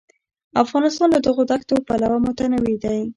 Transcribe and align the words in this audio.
افغانستان 0.63 1.07
له 1.15 1.19
دغو 1.27 1.43
دښتو 1.51 1.75
پلوه 1.87 2.17
متنوع 2.25 2.75
دی. 2.83 3.01